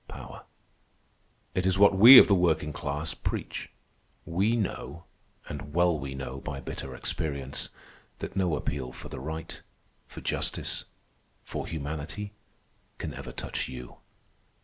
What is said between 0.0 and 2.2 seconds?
Power. It is what we